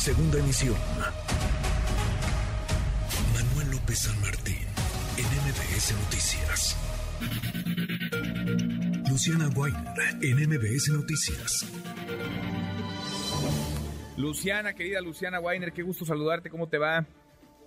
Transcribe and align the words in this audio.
Segunda 0.00 0.38
emisión. 0.38 0.76
Manuel 3.34 3.70
López 3.70 3.98
San 3.98 4.18
Martín, 4.22 4.66
en 5.18 5.26
MBS 5.26 5.92
Noticias. 5.92 6.76
Luciana 9.10 9.48
Weiner, 9.54 9.84
en 10.22 10.48
MBS 10.48 10.88
Noticias. 10.88 11.70
Luciana, 14.16 14.72
querida 14.72 15.02
Luciana 15.02 15.38
Weiner, 15.38 15.70
qué 15.70 15.82
gusto 15.82 16.06
saludarte, 16.06 16.48
¿cómo 16.48 16.66
te 16.66 16.78
va? 16.78 17.04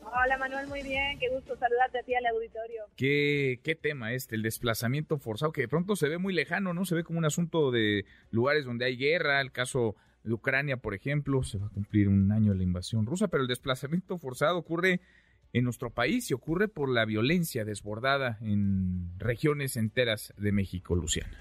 Hola 0.02 0.36
Manuel, 0.40 0.66
muy 0.66 0.82
bien, 0.82 1.20
qué 1.20 1.30
gusto 1.30 1.56
saludarte 1.56 2.00
a 2.00 2.02
ti 2.04 2.16
al 2.16 2.26
auditorio. 2.26 2.86
¿Qué, 2.98 3.60
qué 3.64 3.76
tema 3.76 4.14
este, 4.14 4.36
el 4.36 4.42
desplazamiento 4.42 5.20
forzado, 5.20 5.52
que 5.52 5.62
de 5.62 5.68
pronto 5.68 5.96
se 5.96 6.10
ve 6.10 6.18
muy 6.18 6.34
lejano, 6.34 6.74
¿no? 6.74 6.84
Se 6.86 6.96
ve 6.96 7.04
como 7.04 7.20
un 7.20 7.26
asunto 7.26 7.70
de 7.70 8.06
lugares 8.32 8.66
donde 8.66 8.86
hay 8.86 8.98
guerra, 8.98 9.40
el 9.40 9.52
caso 9.52 9.96
de 10.24 10.34
Ucrania, 10.34 10.78
por 10.78 10.94
ejemplo, 10.94 11.44
se 11.44 11.58
va 11.58 11.68
a 11.68 11.70
cumplir 11.70 12.08
un 12.08 12.32
año 12.32 12.52
de 12.52 12.58
la 12.58 12.64
invasión 12.64 13.06
rusa, 13.06 13.28
pero 13.28 13.44
el 13.44 13.48
desplazamiento 13.48 14.18
forzado 14.18 14.58
ocurre 14.58 15.02
en 15.54 15.64
nuestro 15.64 15.92
país 15.92 16.30
y 16.32 16.34
ocurre 16.34 16.68
por 16.68 16.90
la 16.90 17.06
violencia 17.06 17.64
desbordada 17.64 18.38
en 18.42 19.18
regiones 19.20 19.78
enteras 19.78 20.34
de 20.38 20.52
México, 20.52 20.96
Luciana. 20.96 21.38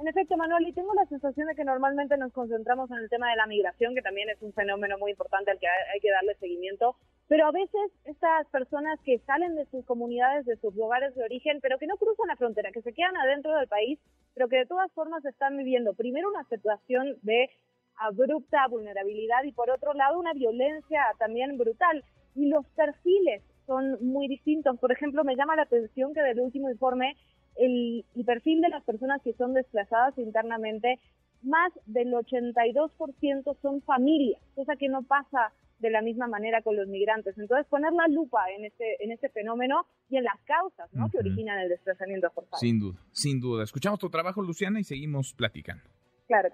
En 0.00 0.08
efecto, 0.08 0.34
Manuel, 0.34 0.66
y 0.66 0.72
tengo 0.72 0.94
la 0.94 1.04
sensación 1.06 1.46
de 1.46 1.54
que 1.54 1.64
normalmente 1.64 2.16
nos 2.16 2.32
concentramos 2.32 2.90
en 2.90 2.98
el 2.98 3.10
tema 3.10 3.28
de 3.28 3.36
la 3.36 3.46
migración, 3.46 3.94
que 3.94 4.00
también 4.00 4.30
es 4.30 4.40
un 4.40 4.52
fenómeno 4.54 4.96
muy 4.98 5.10
importante 5.10 5.50
al 5.50 5.58
que 5.58 5.66
hay 5.66 6.00
que 6.00 6.10
darle 6.10 6.34
seguimiento, 6.36 6.96
pero 7.28 7.46
a 7.46 7.52
veces 7.52 7.92
estas 8.06 8.46
personas 8.46 8.98
que 9.04 9.18
salen 9.26 9.56
de 9.56 9.66
sus 9.66 9.84
comunidades, 9.84 10.46
de 10.46 10.56
sus 10.56 10.74
lugares 10.74 11.14
de 11.14 11.22
origen, 11.22 11.58
pero 11.60 11.76
que 11.78 11.86
no 11.86 11.98
cruzan 11.98 12.28
la 12.28 12.36
frontera, 12.36 12.72
que 12.72 12.80
se 12.80 12.94
quedan 12.94 13.16
adentro 13.18 13.54
del 13.54 13.68
país, 13.68 13.98
pero 14.32 14.48
que 14.48 14.56
de 14.56 14.66
todas 14.66 14.90
formas 14.92 15.22
están 15.26 15.58
viviendo 15.58 15.92
primero 15.92 16.30
una 16.30 16.44
situación 16.44 17.18
de 17.20 17.50
abrupta 18.00 18.66
vulnerabilidad 18.68 19.44
y 19.44 19.52
por 19.52 19.70
otro 19.70 19.92
lado 19.94 20.18
una 20.18 20.32
violencia 20.32 21.02
también 21.18 21.56
brutal. 21.58 22.04
Y 22.34 22.48
los 22.48 22.66
perfiles 22.68 23.42
son 23.66 23.98
muy 24.00 24.26
distintos. 24.28 24.78
Por 24.78 24.92
ejemplo, 24.92 25.22
me 25.24 25.36
llama 25.36 25.56
la 25.56 25.62
atención 25.62 26.12
que 26.14 26.22
del 26.22 26.40
último 26.40 26.70
informe 26.70 27.16
el, 27.56 28.04
perfil 28.24 28.60
de 28.60 28.68
las 28.68 28.82
personas 28.84 29.20
que 29.22 29.34
son 29.34 29.54
desplazadas 29.54 30.16
internamente, 30.18 30.98
más 31.42 31.72
del 31.86 32.12
82% 32.12 33.56
son 33.60 33.82
familias, 33.82 34.40
cosa 34.54 34.76
que 34.76 34.88
no 34.88 35.02
pasa 35.02 35.52
de 35.78 35.90
la 35.90 36.02
misma 36.02 36.26
manera 36.26 36.62
con 36.62 36.76
los 36.76 36.88
migrantes. 36.88 37.36
Entonces, 37.38 37.66
poner 37.68 37.92
la 37.92 38.06
lupa 38.08 38.44
en 38.56 38.66
este, 38.66 39.02
en 39.02 39.12
este 39.12 39.30
fenómeno 39.30 39.86
y 40.10 40.16
en 40.18 40.24
las 40.24 40.38
causas 40.44 40.92
¿no? 40.92 41.10
que 41.10 41.18
originan 41.18 41.58
el 41.58 41.70
desplazamiento 41.70 42.30
forzado. 42.30 42.58
Sin 42.58 42.78
duda, 42.78 42.98
sin 43.12 43.40
duda. 43.40 43.64
Escuchamos 43.64 43.98
tu 43.98 44.10
trabajo, 44.10 44.42
Luciana, 44.42 44.78
y 44.78 44.84
seguimos 44.84 45.32
platicando. 45.32 45.82
Claro. 46.26 46.50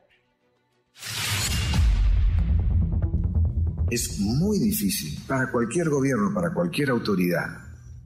Es 3.91 4.19
muy 4.19 4.58
difícil 4.58 5.16
para 5.28 5.50
cualquier 5.53 5.88
gobierno, 5.88 6.34
para 6.34 6.53
cualquier 6.53 6.91
autoridad, 6.91 7.47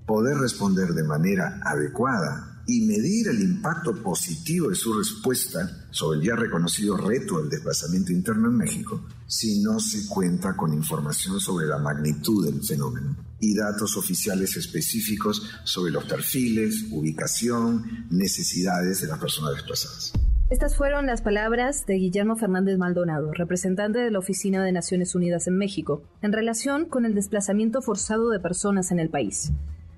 poder 0.06 0.36
responder 0.36 0.88
de 0.92 1.04
manera 1.04 1.58
adecuada 1.64 2.62
y 2.66 2.82
medir 2.82 3.28
el 3.28 3.40
impacto 3.40 3.94
positivo 4.02 4.68
de 4.68 4.74
su 4.74 4.92
respuesta 4.92 5.86
sobre 5.90 6.18
el 6.18 6.26
ya 6.26 6.36
reconocido 6.36 6.98
reto 6.98 7.40
del 7.40 7.48
desplazamiento 7.48 8.12
interno 8.12 8.48
en 8.48 8.58
México 8.58 9.06
si 9.26 9.62
no 9.62 9.80
se 9.80 10.06
cuenta 10.06 10.54
con 10.54 10.74
información 10.74 11.40
sobre 11.40 11.66
la 11.66 11.78
magnitud 11.78 12.44
del 12.44 12.62
fenómeno 12.62 13.16
y 13.40 13.54
datos 13.54 13.96
oficiales 13.96 14.56
específicos 14.58 15.42
sobre 15.64 15.92
los 15.92 16.04
perfiles, 16.04 16.88
ubicación, 16.90 18.06
necesidades 18.10 19.00
de 19.00 19.08
las 19.08 19.18
personas 19.18 19.54
desplazadas. 19.54 20.12
Estas 20.50 20.76
fueron 20.76 21.06
las 21.06 21.22
palabras 21.22 21.86
de 21.86 21.94
Guillermo 21.94 22.34
Fernández 22.34 22.76
Maldonado, 22.76 23.32
representante 23.32 24.00
de 24.00 24.10
la 24.10 24.18
Oficina 24.18 24.64
de 24.64 24.72
Naciones 24.72 25.14
Unidas 25.14 25.46
en 25.46 25.56
México, 25.56 26.02
en 26.22 26.32
relación 26.32 26.86
con 26.86 27.04
el 27.04 27.14
desplazamiento 27.14 27.82
forzado 27.82 28.30
de 28.30 28.40
personas 28.40 28.90
en 28.90 28.98
el 28.98 29.10
país. 29.10 29.52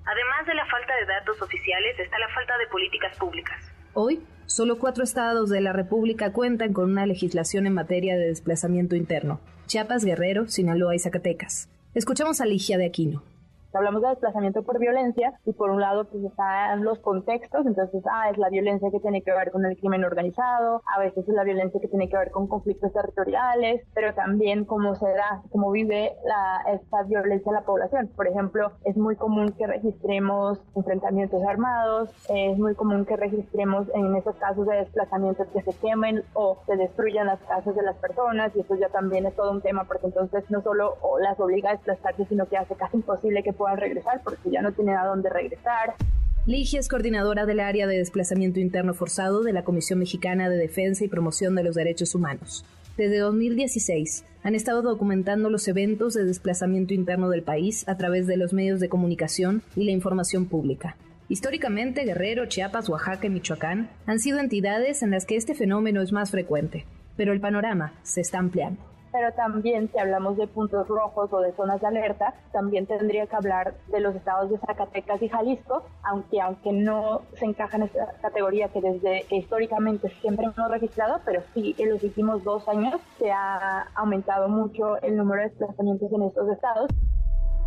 Además 0.05 0.45
de 0.45 0.53
la 0.53 0.63
falta 0.67 0.95
de 0.95 1.07
datos 1.07 1.41
oficiales, 1.41 1.97
está 1.97 2.19
la 2.19 2.29
falta 2.29 2.55
de 2.59 2.67
políticas 2.67 3.17
públicas. 3.17 3.57
Hoy, 3.95 4.21
solo 4.45 4.77
cuatro 4.77 5.03
estados 5.03 5.49
de 5.49 5.59
la 5.59 5.73
República 5.73 6.31
cuentan 6.31 6.71
con 6.71 6.91
una 6.91 7.07
legislación 7.07 7.65
en 7.65 7.73
materia 7.73 8.15
de 8.15 8.27
desplazamiento 8.27 8.95
interno. 8.95 9.39
Chiapas, 9.65 10.05
Guerrero, 10.05 10.47
Sinaloa 10.47 10.93
y 10.93 10.99
Zacatecas. 10.99 11.67
Escuchamos 11.95 12.41
a 12.41 12.45
Ligia 12.45 12.77
de 12.77 12.85
Aquino 12.85 13.23
hablamos 13.73 14.01
de 14.01 14.09
desplazamiento 14.09 14.63
por 14.63 14.79
violencia 14.79 15.33
y 15.45 15.53
por 15.53 15.69
un 15.69 15.81
lado 15.81 16.05
pues 16.05 16.23
están 16.23 16.83
los 16.83 16.99
contextos, 16.99 17.65
entonces 17.65 18.03
ah, 18.11 18.29
es 18.29 18.37
la 18.37 18.49
violencia 18.49 18.89
que 18.91 18.99
tiene 18.99 19.21
que 19.21 19.31
ver 19.31 19.51
con 19.51 19.65
el 19.65 19.77
crimen 19.77 20.03
organizado, 20.03 20.81
a 20.95 20.99
veces 20.99 21.27
es 21.27 21.33
la 21.33 21.43
violencia 21.43 21.79
que 21.79 21.87
tiene 21.87 22.09
que 22.09 22.17
ver 22.17 22.31
con 22.31 22.47
conflictos 22.47 22.91
territoriales, 22.93 23.81
pero 23.93 24.13
también 24.13 24.65
cómo 24.65 24.95
se 24.95 25.09
da, 25.09 25.41
cómo 25.51 25.71
vive 25.71 26.15
la, 26.25 26.73
esta 26.73 27.03
violencia 27.03 27.49
en 27.49 27.55
la 27.55 27.65
población. 27.65 28.09
Por 28.15 28.27
ejemplo, 28.27 28.71
es 28.83 28.97
muy 28.97 29.15
común 29.15 29.53
que 29.57 29.67
registremos 29.67 30.59
enfrentamientos 30.75 31.43
armados, 31.43 32.09
es 32.29 32.57
muy 32.57 32.75
común 32.75 33.05
que 33.05 33.15
registremos 33.17 33.87
en 33.93 34.15
esos 34.15 34.35
casos 34.35 34.67
de 34.67 34.77
desplazamientos 34.77 35.47
que 35.47 35.61
se 35.61 35.73
quemen 35.79 36.23
o 36.33 36.57
se 36.65 36.75
destruyan 36.75 37.27
las 37.27 37.39
casas 37.41 37.75
de 37.75 37.83
las 37.83 37.95
personas 37.97 38.55
y 38.55 38.61
eso 38.61 38.75
ya 38.75 38.89
también 38.89 39.25
es 39.25 39.35
todo 39.35 39.51
un 39.51 39.61
tema 39.61 39.85
porque 39.85 40.07
entonces 40.07 40.43
no 40.49 40.61
solo 40.61 40.95
las 41.19 41.39
obliga 41.39 41.69
a 41.69 41.73
desplazarse, 41.73 42.25
sino 42.25 42.47
que 42.47 42.57
hace 42.57 42.75
casi 42.75 42.97
imposible 42.97 43.43
que 43.43 43.53
puedan 43.63 43.77
regresar 43.77 44.21
porque 44.25 44.51
ya 44.51 44.61
no 44.61 44.73
tienen 44.73 44.97
a 44.97 45.05
dónde 45.05 45.29
regresar. 45.29 45.95
Ligia 46.45 46.81
es 46.81 46.89
coordinadora 46.89 47.45
del 47.45 47.61
área 47.61 47.87
de 47.87 47.97
desplazamiento 47.97 48.59
interno 48.59 48.93
forzado 48.93 49.41
de 49.41 49.53
la 49.53 49.63
Comisión 49.63 49.99
Mexicana 49.99 50.49
de 50.49 50.57
Defensa 50.57 51.05
y 51.05 51.07
Promoción 51.07 51.55
de 51.55 51.63
los 51.63 51.75
Derechos 51.75 52.13
Humanos. 52.13 52.65
Desde 52.97 53.19
2016 53.19 54.25
han 54.43 54.53
estado 54.53 54.81
documentando 54.81 55.49
los 55.49 55.65
eventos 55.69 56.13
de 56.13 56.25
desplazamiento 56.25 56.93
interno 56.93 57.29
del 57.29 57.43
país 57.43 57.87
a 57.87 57.95
través 57.95 58.27
de 58.27 58.35
los 58.35 58.51
medios 58.51 58.81
de 58.81 58.89
comunicación 58.89 59.61
y 59.77 59.85
la 59.85 59.91
información 59.91 60.47
pública. 60.47 60.97
Históricamente, 61.29 62.03
Guerrero, 62.03 62.47
Chiapas, 62.47 62.89
Oaxaca 62.89 63.27
y 63.27 63.29
Michoacán 63.29 63.89
han 64.05 64.19
sido 64.19 64.39
entidades 64.39 65.03
en 65.03 65.11
las 65.11 65.25
que 65.25 65.37
este 65.37 65.55
fenómeno 65.55 66.01
es 66.01 66.11
más 66.11 66.31
frecuente, 66.31 66.85
pero 67.15 67.31
el 67.31 67.39
panorama 67.39 67.93
se 68.03 68.19
está 68.19 68.39
ampliando 68.39 68.92
pero 69.13 69.31
también 69.33 69.89
si 69.91 69.99
hablamos 69.99 70.35
de 70.35 70.47
puntos 70.47 70.87
rojos 70.87 71.31
o 71.31 71.39
de 71.39 71.53
zonas 71.53 71.79
de 71.79 71.87
alerta, 71.87 72.33
también 72.51 72.87
tendría 72.87 73.27
que 73.27 73.35
hablar 73.35 73.75
de 73.87 74.01
los 74.01 74.15
estados 74.15 74.49
de 74.49 74.57
Zacatecas 74.57 75.21
y 75.21 75.29
Jalisco, 75.29 75.83
aunque 76.03 76.41
aunque 76.41 76.73
no 76.73 77.21
se 77.39 77.45
encaja 77.45 77.77
en 77.77 77.83
esta 77.83 78.11
categoría 78.21 78.69
que 78.69 78.81
desde 78.81 79.23
que 79.29 79.37
históricamente 79.37 80.09
siempre 80.19 80.47
hemos 80.47 80.71
registrado, 80.71 81.21
pero 81.23 81.43
sí 81.53 81.75
en 81.77 81.91
los 81.91 82.03
últimos 82.03 82.43
dos 82.43 82.67
años 82.67 82.99
se 83.19 83.31
ha 83.31 83.87
aumentado 83.95 84.49
mucho 84.49 84.99
el 85.01 85.15
número 85.15 85.43
de 85.43 85.49
desplazamientos 85.49 86.11
en 86.11 86.23
estos 86.23 86.49
estados. 86.49 86.89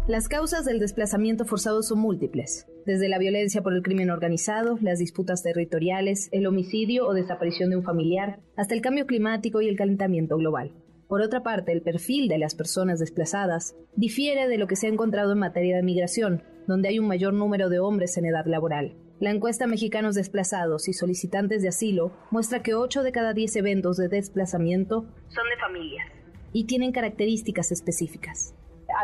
Las 0.09 0.29
causas 0.29 0.65
del 0.65 0.79
desplazamiento 0.79 1.45
forzado 1.45 1.83
son 1.83 1.99
múltiples, 1.99 2.67
desde 2.87 3.09
la 3.09 3.19
violencia 3.19 3.63
por 3.63 3.73
el 3.73 3.83
crimen 3.83 4.11
organizado, 4.11 4.79
las 4.81 5.01
disputas 5.01 5.43
territoriales, 5.43 6.29
el 6.31 6.47
homicidio 6.47 7.07
o 7.07 7.15
desaparición 7.15 7.71
de 7.71 7.77
un 7.77 7.83
familiar, 7.83 8.39
hasta 8.57 8.75
el 8.75 8.83
cambio 8.83 9.07
climático 9.07 9.61
y 9.61 9.69
el 9.69 9.77
calentamiento 9.77 10.37
global. 10.37 10.73
Por 11.09 11.23
otra 11.23 11.43
parte, 11.43 11.73
el 11.73 11.83
perfil 11.83 12.29
de 12.29 12.39
las 12.39 12.55
personas 12.55 12.99
desplazadas 12.99 13.77
difiere 13.95 14.49
de 14.49 14.59
lo 14.59 14.67
que 14.67 14.75
se 14.75 14.87
ha 14.87 14.91
encontrado 14.91 15.33
en 15.33 15.39
materia 15.39 15.77
de 15.77 15.83
migración, 15.83 16.43
donde 16.67 16.89
hay 16.89 16.99
un 16.99 17.07
mayor 17.07 17.33
número 17.33 17.69
de 17.69 17.79
hombres 17.79 18.17
en 18.17 18.27
edad 18.27 18.47
laboral. 18.47 18.97
La 19.21 19.31
encuesta 19.31 19.67
Mexicanos 19.67 20.15
Desplazados 20.17 20.89
y 20.89 20.93
Solicitantes 20.93 21.63
de 21.63 21.69
Asilo 21.69 22.13
muestra 22.31 22.63
que 22.63 22.75
8 22.75 23.03
de 23.03 23.13
cada 23.13 23.33
10 23.35 23.57
eventos 23.57 23.97
de 23.97 24.09
desplazamiento 24.09 25.07
son 25.29 25.49
de 25.49 25.57
familias 25.61 26.07
y 26.53 26.65
tienen 26.65 26.93
características 26.93 27.73
específicas 27.73 28.55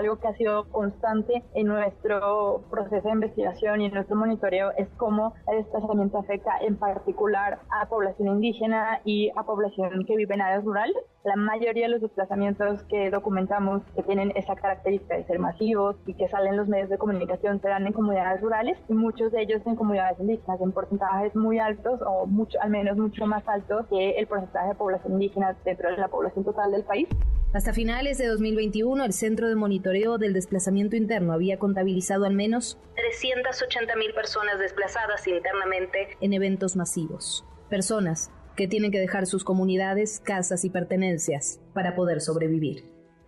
algo 0.02 0.18
que 0.18 0.28
ha 0.28 0.34
sido 0.34 0.64
constante 0.70 1.44
en 1.54 1.68
nuestro 1.68 2.64
proceso 2.70 3.06
de 3.06 3.14
investigación 3.14 3.80
y 3.80 3.86
en 3.86 3.94
nuestro 3.94 4.16
monitoreo 4.16 4.72
es 4.76 4.88
cómo 4.96 5.32
el 5.46 5.58
desplazamiento 5.58 6.18
afecta 6.18 6.58
en 6.60 6.76
particular 6.76 7.60
a 7.70 7.88
población 7.88 8.28
indígena 8.28 9.00
y 9.04 9.30
a 9.36 9.44
población 9.44 10.04
que 10.04 10.16
vive 10.16 10.34
en 10.34 10.41
áreas 10.41 10.64
rurales. 10.64 10.96
La 11.24 11.36
mayoría 11.36 11.84
de 11.84 11.91
los 11.91 12.00
desplazamientos 12.00 12.82
que 12.84 13.10
documentamos 13.10 13.82
que 13.94 14.03
tienen 14.03 14.32
esa 14.34 14.56
característica 14.56 15.16
de 15.16 15.24
ser 15.24 15.38
masivos 15.38 15.94
y 16.04 16.15
que 16.15 16.28
salen 16.28 16.54
en 16.54 16.56
los 16.56 16.68
medios 16.68 16.88
de 16.88 16.98
comunicación 16.98 17.60
se 17.60 17.68
dan 17.68 17.86
en 17.86 17.92
comunidades 17.92 18.41
rurales 18.41 18.77
y 18.88 18.94
muchos 18.94 19.30
de 19.30 19.42
ellos 19.42 19.62
en 19.66 19.77
comunidades 19.77 20.18
indígenas 20.18 20.60
en 20.60 20.72
porcentajes 20.72 21.36
muy 21.36 21.60
altos 21.60 22.00
o 22.04 22.27
mucho, 22.27 22.60
al 22.60 22.71
menos 22.71 22.97
mucho 22.97 23.24
más 23.27 23.47
altos 23.47 23.86
que 23.86 24.18
el 24.18 24.27
porcentaje 24.27 24.71
de 24.71 24.74
población 24.74 25.12
indígena 25.12 25.56
dentro 25.65 25.91
de 25.91 25.97
la 25.97 26.09
población 26.09 26.44
total 26.44 26.72
del 26.72 26.82
país. 26.82 27.09
Hasta 27.54 27.75
finales 27.75 28.16
de 28.16 28.28
2021, 28.28 29.04
el 29.04 29.13
Centro 29.13 29.47
de 29.47 29.57
Monitoreo 29.57 30.16
del 30.16 30.33
Desplazamiento 30.33 30.97
Interno 30.97 31.34
había 31.34 31.59
contabilizado 31.59 32.25
al 32.25 32.33
menos 32.33 32.78
380 32.97 33.95
mil 33.97 34.15
personas 34.15 34.59
desplazadas 34.59 35.27
internamente 35.28 36.16
en 36.22 36.33
eventos 36.33 36.77
masivos. 36.77 37.45
Personas 37.69 38.31
que 38.57 38.69
tienen 38.69 38.91
que 38.91 39.01
dejar 39.01 39.27
sus 39.27 39.45
comunidades, 39.45 40.21
casas 40.21 40.65
y 40.65 40.71
pertenencias 40.71 41.60
para 41.75 41.95
poder 41.95 42.22
sobrevivir. 42.22 42.84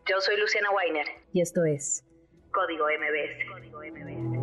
Yo 0.08 0.18
soy 0.20 0.40
Luciana 0.40 0.70
Weiner. 0.70 1.06
Y 1.34 1.42
esto 1.42 1.66
es 1.66 2.02
Código 2.50 2.86
MBS. 2.86 3.52
Código 3.52 3.80
MBS. 3.80 4.33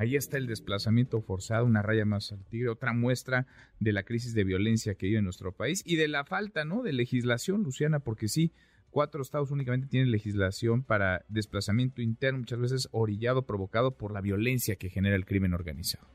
Ahí 0.00 0.16
está 0.16 0.38
el 0.38 0.46
desplazamiento 0.46 1.20
forzado, 1.20 1.66
una 1.66 1.82
raya 1.82 2.06
más 2.06 2.32
al 2.32 2.42
tigre, 2.46 2.70
otra 2.70 2.94
muestra 2.94 3.44
de 3.80 3.92
la 3.92 4.02
crisis 4.02 4.32
de 4.32 4.44
violencia 4.44 4.94
que 4.94 5.04
vive 5.04 5.20
nuestro 5.20 5.52
país 5.52 5.82
y 5.84 5.96
de 5.96 6.08
la 6.08 6.24
falta, 6.24 6.64
¿no? 6.64 6.82
De 6.82 6.94
legislación, 6.94 7.64
Luciana, 7.64 7.98
porque 7.98 8.26
sí, 8.26 8.50
cuatro 8.88 9.20
estados 9.20 9.50
únicamente 9.50 9.88
tienen 9.88 10.10
legislación 10.10 10.84
para 10.84 11.26
desplazamiento 11.28 12.00
interno, 12.00 12.38
muchas 12.38 12.60
veces 12.60 12.88
orillado, 12.92 13.42
provocado 13.42 13.98
por 13.98 14.14
la 14.14 14.22
violencia 14.22 14.76
que 14.76 14.88
genera 14.88 15.16
el 15.16 15.26
crimen 15.26 15.52
organizado. 15.52 16.08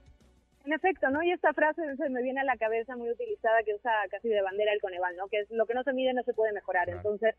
En 0.65 0.73
efecto, 0.73 1.07
¿no? 1.11 1.21
Y 1.21 1.31
esta 1.31 1.53
frase 1.53 1.83
se 1.95 2.09
me 2.09 2.23
viene 2.23 2.39
a 2.39 2.43
la 2.43 2.57
cabeza 2.57 2.95
muy 2.95 3.11
utilizada 3.11 3.61
que 3.63 3.75
usa 3.75 3.91
casi 4.09 4.29
de 4.29 4.41
bandera 4.41 4.73
el 4.73 4.81
Coneval, 4.81 5.15
¿no? 5.15 5.27
Que 5.27 5.41
es 5.41 5.51
lo 5.51 5.67
que 5.67 5.75
no 5.75 5.83
se 5.83 5.93
mide 5.93 6.11
no 6.11 6.23
se 6.23 6.33
puede 6.33 6.53
mejorar. 6.53 6.89
Entonces, 6.89 7.35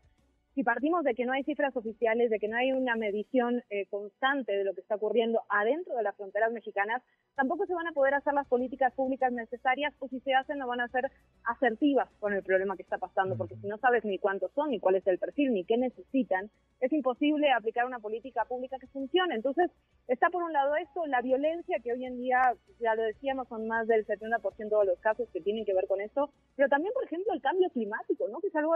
si 0.57 0.63
partimos 0.63 1.03
de 1.03 1.13
que 1.13 1.23
no 1.23 1.33
hay 1.33 1.43
cifras 1.43 1.77
oficiales, 1.77 2.31
de 2.31 2.39
que 2.39 2.47
no 2.47 2.57
hay 2.57 2.71
una 2.71 2.95
medición 2.95 3.61
eh, 3.69 3.85
constante 3.91 4.53
de 4.53 4.63
lo 4.63 4.73
que 4.73 4.81
está 4.81 4.95
ocurriendo 4.95 5.43
adentro 5.49 5.95
de 5.95 6.01
las 6.01 6.15
fronteras 6.15 6.51
mexicanas, 6.51 7.03
tampoco 7.35 7.67
se 7.67 7.75
van 7.75 7.85
a 7.85 7.91
poder 7.91 8.15
hacer 8.15 8.33
las 8.33 8.47
políticas 8.47 8.91
públicas 8.95 9.31
necesarias 9.31 9.93
o 9.99 10.07
si 10.07 10.19
se 10.21 10.33
hacen 10.33 10.57
no 10.57 10.65
van 10.65 10.81
a 10.81 10.87
ser 10.87 11.11
asertivas 11.43 12.09
con 12.19 12.33
el 12.33 12.41
problema 12.41 12.75
que 12.75 12.81
está 12.81 12.97
pasando, 12.97 13.37
porque 13.37 13.55
si 13.57 13.67
no 13.67 13.77
sabes 13.77 14.03
ni 14.03 14.17
cuántos 14.17 14.51
son, 14.53 14.71
ni 14.71 14.79
cuál 14.79 14.95
es 14.95 15.05
el 15.05 15.19
perfil, 15.19 15.53
ni 15.53 15.63
qué 15.63 15.77
necesitan, 15.77 16.49
es 16.79 16.91
imposible 16.91 17.51
aplicar 17.51 17.85
una 17.85 17.99
política 17.99 18.43
pública 18.45 18.79
que 18.79 18.87
funcione. 18.87 19.35
Entonces, 19.35 19.69
está 20.07 20.31
por 20.31 20.41
un 20.41 20.53
lado 20.53 20.75
esto, 20.75 21.05
la 21.05 21.21
violencia 21.21 21.77
que 21.83 21.93
hoy 21.93 22.03
en 22.03 22.17
día, 22.17 22.41
ya 22.79 22.95
lo 22.95 23.03
decíamos, 23.03 23.47
son 23.47 23.67
más 23.67 23.87
del 23.87 24.07
70% 24.07 24.79
de 24.79 24.85
los 24.87 24.99
casos 25.01 25.29
que 25.31 25.41
tienen 25.41 25.65
que 25.65 25.75
ver 25.75 25.85
con 25.85 26.01
esto, 26.01 26.31
pero 26.55 26.67
también, 26.67 26.95
por 26.95 27.03
ejemplo, 27.03 27.31
el 27.33 27.41
cambio 27.41 27.69
climático, 27.69 28.27
¿no? 28.27 28.39
Que 28.39 28.47
es 28.47 28.55
algo 28.55 28.73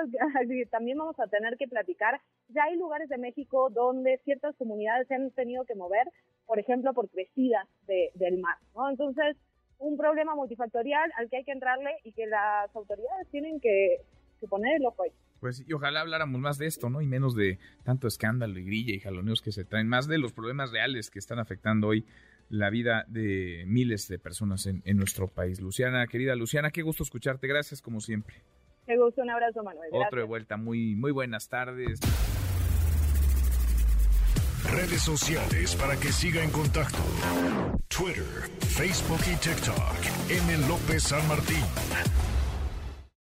que 0.47 0.65
también 0.69 0.99
vamos 0.99 1.19
a 1.19 1.25
tener 1.25 1.57
que 1.57 1.70
platicar. 1.71 2.21
Ya 2.50 2.63
hay 2.65 2.77
lugares 2.77 3.09
de 3.09 3.18
México 3.18 3.69
donde 3.71 4.19
ciertas 4.23 4.56
comunidades 4.57 5.07
se 5.07 5.15
han 5.15 5.31
tenido 5.31 5.65
que 5.65 5.73
mover, 5.73 6.07
por 6.45 6.59
ejemplo, 6.59 6.94
por 6.94 7.09
crecidas 7.09 7.68
del 7.88 8.38
mar, 8.39 8.57
¿no? 8.75 8.89
Entonces, 8.89 9.38
un 9.79 9.97
problema 9.97 10.35
multifactorial 10.35 11.12
al 11.18 11.29
que 11.29 11.38
hay 11.38 11.44
que 11.44 11.51
entrarle 11.51 11.91
y 12.03 12.12
que 12.12 12.27
las 12.27 12.73
autoridades 12.75 13.27
tienen 13.31 13.59
que, 13.59 13.97
poner 14.50 14.77
el 14.77 14.85
ojo 14.85 15.03
ahí. 15.03 15.12
Pues 15.39 15.63
y 15.68 15.73
ojalá 15.73 16.01
habláramos 16.01 16.39
más 16.39 16.57
de 16.57 16.68
esto, 16.68 16.89
¿no? 16.89 17.01
Y 17.01 17.07
menos 17.07 17.35
de 17.35 17.57
tanto 17.83 18.07
escándalo 18.07 18.59
y 18.59 18.65
grilla 18.65 18.94
y 18.94 19.00
jaloneos 19.00 19.41
que 19.41 19.51
se 19.51 19.65
traen, 19.65 19.88
más 19.88 20.07
de 20.07 20.17
los 20.17 20.33
problemas 20.33 20.71
reales 20.71 21.09
que 21.09 21.19
están 21.19 21.39
afectando 21.39 21.88
hoy 21.88 22.06
la 22.50 22.69
vida 22.69 23.06
de 23.07 23.63
miles 23.65 24.07
de 24.07 24.19
personas 24.19 24.65
en, 24.67 24.81
en 24.85 24.97
nuestro 24.97 25.27
país. 25.27 25.62
Luciana, 25.62 26.06
querida 26.07 26.35
Luciana, 26.35 26.69
qué 26.69 26.81
gusto 26.81 27.03
escucharte. 27.03 27.47
Gracias 27.47 27.81
como 27.81 28.01
siempre. 28.01 28.44
Qué 28.91 28.97
gusto, 28.97 29.21
un 29.21 29.29
abrazo, 29.29 29.63
Manuel. 29.63 29.89
Otro 29.93 30.19
de 30.19 30.25
vuelta, 30.25 30.57
muy, 30.57 30.95
muy 30.97 31.13
buenas 31.13 31.47
tardes. 31.47 32.01
Redes 34.69 35.01
sociales 35.01 35.77
para 35.77 35.95
que 35.95 36.11
siga 36.11 36.43
en 36.43 36.51
contacto: 36.51 36.97
Twitter, 37.88 38.25
Facebook 38.59 39.21
y 39.31 39.38
TikTok. 39.38 39.95
M. 40.29 40.67
López 40.67 41.03
San 41.03 41.25
Martín. 41.29 41.63